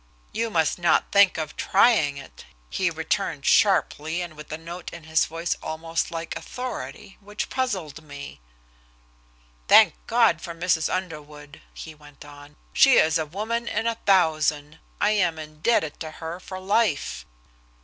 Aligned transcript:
"You 0.31 0.49
must 0.49 0.79
not 0.79 1.11
think 1.11 1.37
of 1.37 1.55
trying 1.55 2.17
it," 2.17 2.45
he 2.71 2.89
returned 2.89 3.45
sharply, 3.45 4.23
and 4.23 4.33
with 4.35 4.51
a 4.51 4.57
note 4.57 4.91
in 4.91 5.03
his 5.03 5.27
voice, 5.27 5.55
almost 5.61 6.09
like 6.09 6.35
authority, 6.35 7.17
which 7.21 7.51
puzzled 7.51 8.01
me. 8.03 8.39
"Thank 9.67 9.93
God 10.07 10.41
for 10.41 10.55
Mrs. 10.55 10.91
Underwood!" 10.91 11.61
he 11.71 11.93
went 11.93 12.25
on. 12.25 12.55
"She 12.73 12.97
is 12.97 13.19
a 13.19 13.27
woman 13.27 13.67
in 13.67 13.85
a 13.85 13.93
thousand. 14.07 14.79
I 14.99 15.11
am 15.11 15.37
indebted 15.37 15.99
to 15.99 16.09
her 16.09 16.39
for 16.39 16.59
life." 16.59 17.23